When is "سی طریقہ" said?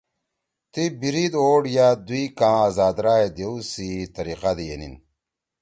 3.71-4.51